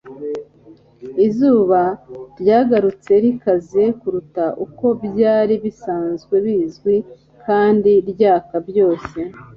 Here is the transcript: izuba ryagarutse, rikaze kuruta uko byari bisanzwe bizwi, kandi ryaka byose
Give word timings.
izuba 1.25 1.81
ryagarutse, 2.39 3.11
rikaze 3.23 3.83
kuruta 3.99 4.45
uko 4.65 4.85
byari 5.05 5.53
bisanzwe 5.63 6.35
bizwi, 6.45 6.95
kandi 7.45 7.91
ryaka 8.11 8.55
byose 8.67 9.19